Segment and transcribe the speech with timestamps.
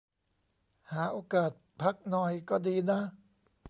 [0.91, 1.51] หาโอกาส
[1.81, 2.99] พักหน่อยก็ดีนะ